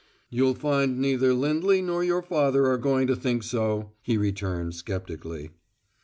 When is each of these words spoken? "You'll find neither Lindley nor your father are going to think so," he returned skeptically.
"You'll 0.31 0.55
find 0.55 0.97
neither 0.97 1.31
Lindley 1.31 1.79
nor 1.79 2.03
your 2.03 2.23
father 2.23 2.65
are 2.65 2.79
going 2.79 3.05
to 3.05 3.15
think 3.15 3.43
so," 3.43 3.91
he 4.01 4.17
returned 4.17 4.73
skeptically. 4.73 5.51